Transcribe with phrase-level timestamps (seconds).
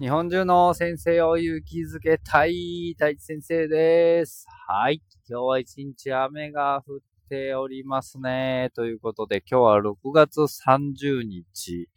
[0.00, 4.46] 日本中の先生を勇気づけたい大地先生です。
[4.68, 5.02] はい。
[5.28, 8.70] 今日は一日雨が降っておりますね。
[8.76, 11.88] ということで、今日は6月30日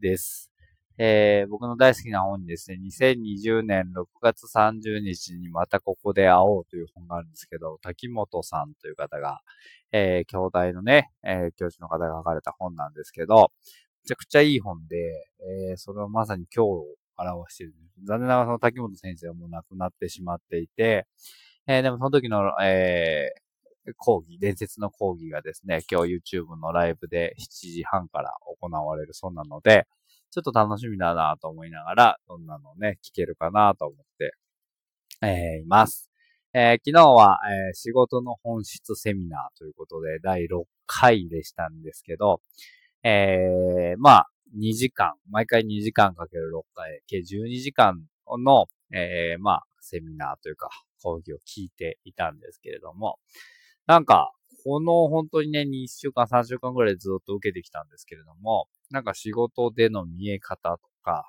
[0.00, 0.52] です。
[0.98, 9.40] えー、僕の大好きな本にですね、2020年6月30日にまたここで会おうという本があるんですけど、滝本さんという方が、
[9.90, 13.50] えー、兄弟のね、えー、教授の方が書かれた本なんですけど、
[14.04, 14.96] めちゃくちゃいい本で、
[15.70, 17.74] えー、それをまさに今日表してる。
[18.04, 21.06] 残念ながらその滝本先生はもう亡くなってしまっていて、
[21.66, 29.86] えー、でもその時の、えー、講義、伝説の講義がですね、今日 YouTube のライブで7時半から行われるそうなので、
[30.30, 34.34] ちょっと楽しみだなと思いながら、どんなのね、聞けるかなと思って、
[35.22, 36.10] えー、います。
[36.54, 42.40] えー、昨日は、えー、仕事の本質セミナーということで、第6回でしたんですけど、
[43.02, 48.04] えー、まあ、2時間、毎回2時間かける6回、計12時間
[48.38, 50.68] の、えー、まあ、セミナーというか、
[51.02, 53.18] 講義を聞いていたんですけれども、
[53.86, 54.32] なんか、
[54.64, 61.28] この本当にね、2週間、3週間ぐらいずっと受けてきたんですけれども、なんか仕事での見え方とか、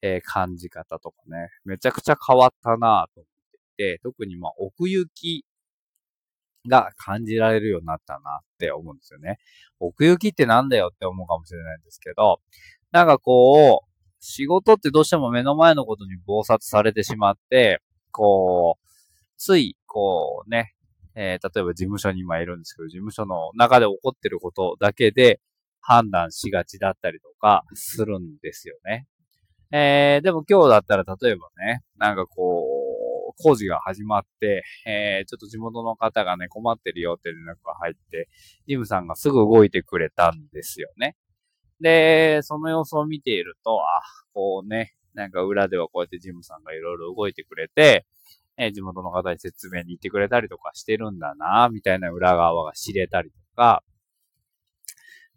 [0.00, 5.44] えー、感じ方とかね、めちゃくちゃ変わったなと思っていて、特にまあ奥行き
[6.68, 9.38] が感じられるようになったなって思うんですよね。
[9.80, 12.40] 奥行きってなんだよって思うかもしれないんですけど、
[12.90, 17.80] なんかこう、仕事ってどうしても目の前のことに暴殺されてしまって、
[18.12, 18.88] こう、
[19.36, 20.74] つい、こうね、
[21.14, 25.40] えー、例えば事務所に今いるんですけど、事務所の中で起こってることだけで
[25.80, 29.06] 判断しがちだったりとかするんですよね。
[29.72, 32.81] えー、でも今日だったら例えばね、なんかこう、
[33.32, 38.28] 工事が始まって、えー、ちょっと地元の方がね、困ってるよって連絡が入って、
[38.66, 41.16] ジムさんがすぐ動いてくれたんですよね。
[41.80, 44.02] で、その様子を見ていると、あ、
[44.34, 48.06] こうね、なんか裏ではこうやってジムさんがいろいろ動いてくれて、
[48.56, 53.82] えー、地元の方に説明に行ってくれたりとかしてるんだな、みたいな裏側が知れたりとか、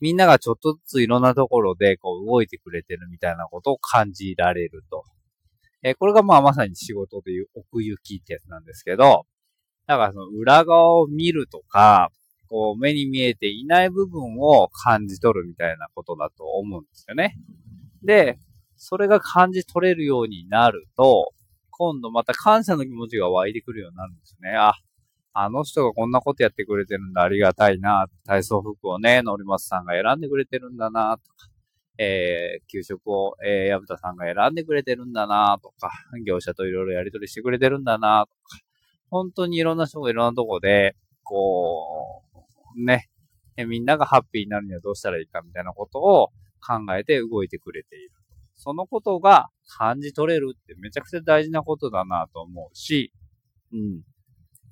[0.01, 5.05] みんながちょっとずついろんなところでこう動いてくれてるみたいなことを感じられると。
[5.85, 9.27] えー、これがまあまさに仕事でいう奥行きってやつなんですけど、
[9.85, 12.09] だからその裏側を見るとか、
[12.49, 17.37] こう目に見えていない部分を感じ取るみたいなことだと思うんですよね。
[18.03, 18.39] で、
[18.75, 21.31] それが感じ取れるようになると、
[21.69, 24.55] 今度また感謝の気持ちが湧いてくるようになるんですね。
[24.57, 24.73] あ、
[25.33, 31.47] あの人がこんなことやってくれてるんだ、ありがたいな、体操服をね、のりますさんが選んでくれてるんだな、とか、
[31.97, 35.91] えー、給食を、えー、矢蓋さんが選んでくれてるんだなとか、
[36.25, 38.57] 業者といろいろやり取りしてくれてるんだなとか、
[39.09, 42.23] 本当にいろんな人がいろんなとこで、こ
[42.75, 43.09] う、ね、
[43.67, 48.11] みんながハッピーになるにはどうしたらいいかみたいなことを考えて動いてくれている。
[48.55, 53.13] そのことが感じ取れるってめちゃくちゃ大事なことだなと思うし、
[53.71, 54.01] うん。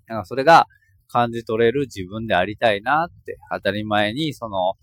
[0.08, 0.68] だからそれが
[1.08, 4.74] 感じ取れる自分でありたいなって当たり前にその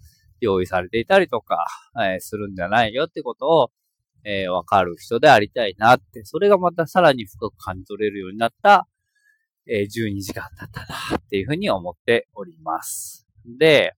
[0.41, 3.71] 用意されていたりとか、えー、するんじゃないよってことを、
[4.25, 8.87] えー、わかる人でありたいなって、それがまたさらに深く感じ取れるようになった、
[9.67, 13.27] えー、12時間だったなっていうふうに思っております。
[13.59, 13.95] で、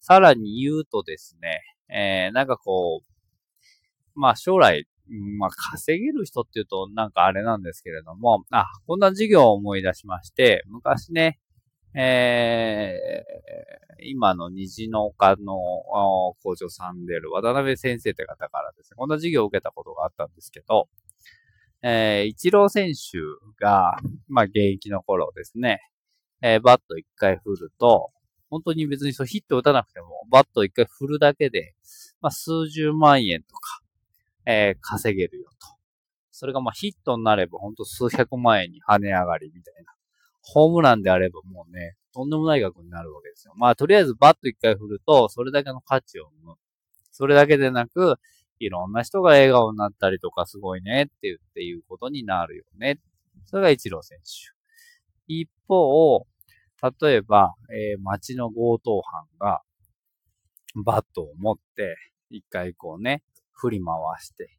[0.00, 4.86] さらに言うとですね、えー、なんかこう、まあ将来、
[5.38, 11.38] まあ稼げる人っていうとなんかあれなんですけれども、あ、こんな授業を思い出しまして、昔ね、
[11.98, 15.56] えー、今の虹の丘の
[16.42, 20.88] 工場さんである渡辺先生って方からですね、こんな授業を受けたことがあったんですけど、
[21.82, 23.18] えー、一郎選手
[23.58, 23.96] が、
[24.28, 25.80] まあ、現役の頃ですね、
[26.42, 28.10] えー、バット一回振ると、
[28.50, 31.74] 本当に別にそうヒット打たなくても、バット一回振るだけで、
[32.20, 33.80] まあ、数十万円とか、
[34.44, 35.68] えー、稼げるよと。
[36.30, 39.95] それがまヒットになれば本当数百万円に跳ね上がりみたいな。
[40.48, 43.54] ホームランであればもうね、とんでもない額になるわけですよ。
[43.56, 46.54] まあ、とりあえずバット一回振ると、それだけの価値を生む。
[47.10, 48.14] それだけでなく、
[48.60, 53.00] いろんな人が笑顔になったりとか、すごいねって言っていうことになるよね。
[53.44, 54.54] それが一郎選手。
[55.26, 56.26] 一方、
[57.00, 59.62] 例えば、えー、街の強盗犯が、
[60.76, 61.96] バットを持って、
[62.30, 63.22] 一回こうね、
[63.52, 64.56] 振り回して、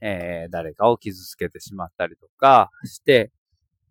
[0.00, 3.30] えー、誰かを傷つけてしまったりとかして、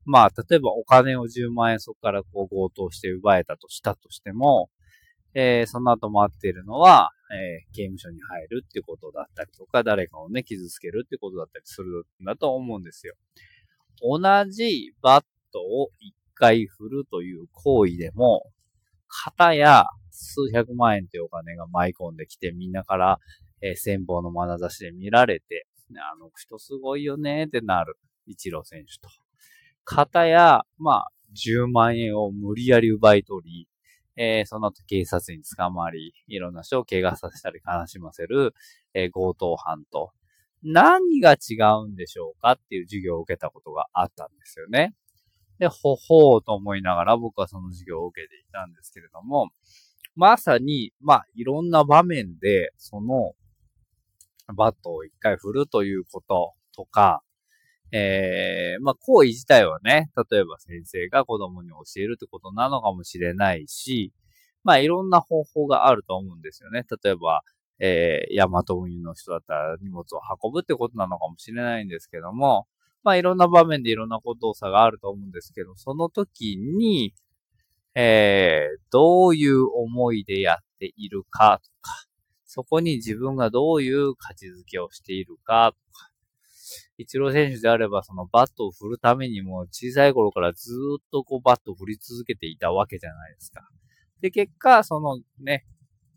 [0.06, 4.70] まあ、例えばお金を10万円そこからこう強盗して奪えたとしたとしても、
[5.34, 13.16] えー、その後待っているのは、えー、刑務所に入るってことだったりとか、誰かをね、傷つけるってことだったりするんだと思うんですよ。
[14.02, 14.20] 同
[14.50, 18.44] じバットを一回振るという行為でも、
[19.26, 23.20] 型や数百万円というお金が舞い込んできて、みんなから、
[23.62, 27.98] えー、先方の眼差しで見られて、あの人すごいよねってなる。
[28.26, 29.25] 一郎選手と。
[29.86, 33.68] 方や、まあ、10万円を無理やり奪い取り、
[34.18, 38.54] えー、その後警察に捕まり、いろんな人を怪我させたり悲しませる、
[38.94, 40.12] えー、強盗犯と、
[40.64, 41.56] 何が違
[41.86, 44.96] うんでしょうかっていう授業を受けたことがあったんですよね。
[45.60, 49.50] で、ほほうと思いながら僕はその授業を受けていたんですけれども、
[50.16, 53.34] まさに、まあ、いろんな場面で、その、
[54.56, 57.22] バットを一回振るということとか、
[57.92, 64.12] えー、まあ、行為自体はね、例えば先生が子供に教えるってことなのかもしれないし、
[64.64, 66.84] まあ、いろんな方法があると思うんですよね。
[67.04, 67.44] 例えば、
[67.80, 72.68] えー、ヤマト運輸の人だったら荷物を運ぶってことなのかもしれないんですけども、
[73.04, 77.14] まあ、いろんな場面でいろんな動作があると思うんですけど、その時に、
[77.94, 81.92] えー、どういう思いでやっているかとか、
[82.46, 86.10] そこに自分がどういう価値づけをしているかとか、
[86.98, 93.68] 一郎選手であれば、そのバットを振るためにも、小さい頃からずっとこうバットを振り続けていたわけじゃないですか。
[94.22, 95.66] で、結果、そのね、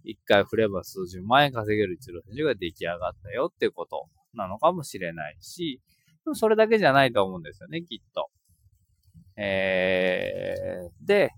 [0.04, 5.80] 一回振れば数十万円稼げる一郎選手が出来上がったよっていうことなのかもしれないし、
[6.34, 8.30] それだけじゃないと思うんですよね、きっと。
[9.36, 11.30] えー、で、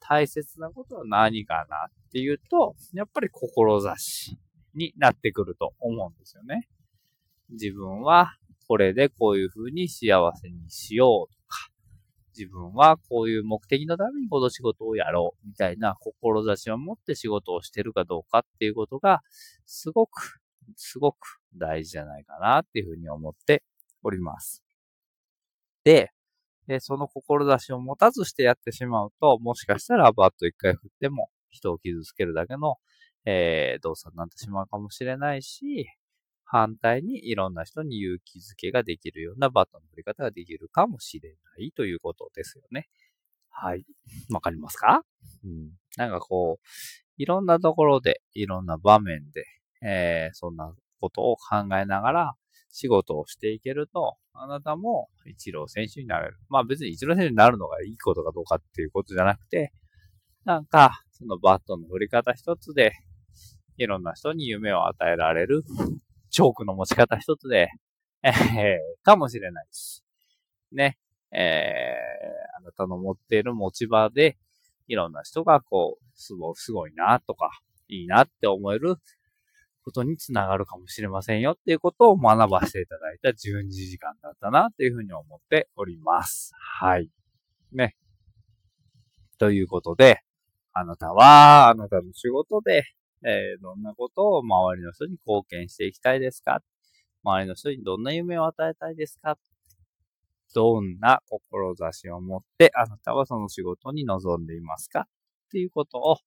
[0.00, 4.38] 大切なことは何かなっていうと、やっぱり志
[4.74, 6.68] になってくると思うんですよね。
[7.50, 8.36] 自分は
[8.68, 11.70] これでこういう風に幸せにしようとか、
[12.36, 19.22] 自分はこういう目的のためにこの仕事をやろうみたいな志を持って仕事をしてるかどうかっていうことが、
[19.64, 20.38] すごく、
[20.76, 23.62] すごく大事じゃないかなっていうふうに思って
[24.02, 24.62] おります。
[25.82, 26.12] で、
[26.66, 32.76] でその志を持たずしてやってしまうと、もしかしたらバット一回振っても人を傷つけるだけの、
[33.24, 35.86] えー、動作になってしまうかもしれないし、
[36.50, 42.88] 反対にいろんな人に勇気づけができるようなバットの振り方ができるかもしれないということですよね。
[43.50, 43.84] はい。
[44.30, 45.02] わかりますか？
[45.44, 45.70] うん。
[45.96, 46.66] なんかこう、
[47.18, 49.44] いろんなところで、いろんな場面で、
[49.82, 52.34] えー、そんなことを考えながら
[52.70, 56.38] 仕事をしていけると、あなたも一郎選手になれる。
[56.48, 59.72] まあ別に一郎選手になるのがいいことかどうかっていうことじゃなくて、
[60.44, 62.92] なんか、そのバットの振り方一つで、
[63.76, 65.62] いろんな人に夢を与えられる
[66.38, 67.68] チョークの持ち方一つで、
[68.22, 70.04] えー、かもしれないし、
[70.70, 70.96] ね、
[71.32, 74.38] えー、あなたの持っている持ち場で、
[74.86, 77.50] いろんな人がこう、すごすごいなとか、
[77.88, 78.98] いいなって思える
[79.82, 86.52] ことにつながるかもしれませんよっていうことを学ばせていただいた12時間だったなっていうふうに思っております。
[86.54, 87.10] はい。
[87.72, 87.96] ね。
[89.38, 90.20] ということで、
[90.72, 92.84] あなたは、あなたの仕事で、
[93.24, 96.62] えー、どんなことを周りの人に貢献していきたいですか？
[97.24, 99.36] 周りの人にどんな夢を与えたいですか？
[100.54, 105.00] どんな志を持ってあなたはその仕事に臨んでいますか？
[105.00, 105.04] っ
[105.50, 106.18] ていうことを、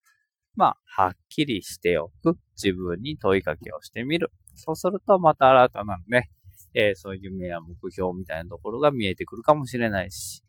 [0.54, 2.36] まあ、はっきりしておく。
[2.62, 4.30] 自分に問いかけをしてみる。
[4.54, 6.30] そうすると、また新たなね、
[6.74, 10.44] えー、そういう夢や目標みたいなところが見えてくるかもしれないし、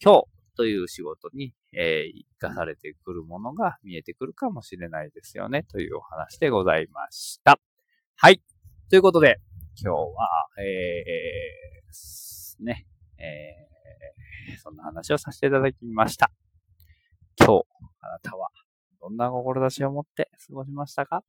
[0.00, 0.24] 今日
[0.56, 7.60] という仕事に、えー、活かされてくるものが見えてくるかもしれないですよね、というお話でございました。
[8.16, 8.40] はい。
[8.88, 9.40] ということで、
[9.80, 12.86] 今日は、えー、ね、
[13.18, 16.30] えー、そんな話をさせていただきました。
[17.38, 17.66] 今日、
[18.00, 18.48] あなたは
[19.00, 21.22] どんな志を持って過ごしましたか？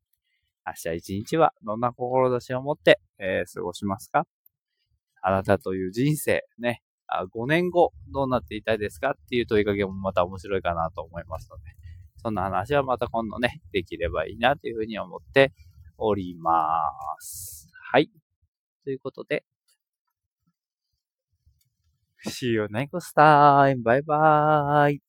[0.66, 4.26] 明日一日はどんな志を持って、えー、過ごしますか？
[5.22, 6.82] あなたという人生、ね、
[7.32, 11.64] 5年後どうなっていたいですかっていう問いかけもまた面白いかなと思いますので、
[12.18, 15.54] そんな話はまた今度ね、できればいいなというふうに思って
[15.98, 17.70] おります。
[17.92, 18.10] はい。
[18.84, 19.44] ということで、
[22.26, 23.82] See you next time.
[23.84, 25.00] Bye bye.